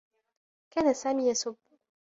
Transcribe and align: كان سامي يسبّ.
كان 0.73 0.93
سامي 0.93 1.29
يسبّ. 1.29 1.55